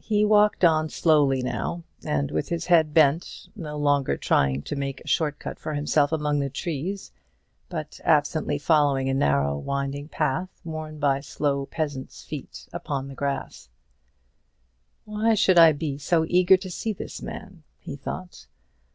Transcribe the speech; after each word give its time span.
He 0.00 0.24
walked 0.24 0.64
on 0.64 0.88
slowly 0.88 1.42
now, 1.42 1.82
and 2.02 2.30
with 2.30 2.48
his 2.48 2.64
head 2.68 2.94
bent, 2.94 3.48
no 3.54 3.76
longer 3.76 4.16
trying 4.16 4.62
to 4.62 4.76
make 4.76 5.02
a 5.02 5.06
short 5.06 5.38
cut 5.38 5.58
for 5.58 5.74
himself 5.74 6.10
among 6.10 6.38
the 6.40 6.48
trees, 6.48 7.12
but 7.68 8.00
absently 8.02 8.56
following 8.56 9.10
a 9.10 9.12
narrow 9.12 9.58
winding 9.58 10.08
path 10.08 10.48
worn 10.64 10.98
by 10.98 11.20
slow 11.20 11.66
peasants' 11.66 12.24
feet 12.24 12.66
upon 12.72 13.08
the 13.08 13.14
grass. 13.14 13.68
"Why 15.04 15.34
should 15.34 15.58
I 15.58 15.72
be 15.72 15.98
so 15.98 16.24
eager 16.30 16.56
to 16.56 16.70
see 16.70 16.94
this 16.94 17.20
man?" 17.20 17.62
he 17.78 17.94
thought. 17.96 18.46